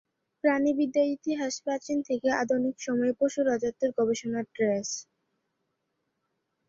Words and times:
প্রাণিবিদ্যা 0.43 1.03
ইতিহাস 1.15 1.53
প্রাচীন 1.65 1.97
থেকে 2.07 2.27
আধুনিক 2.41 2.75
সময়ে 2.79 3.13
পশু 3.19 3.39
রাজত্বের 3.43 3.91
গবেষণা 3.97 4.41
ট্রেস। 4.53 4.89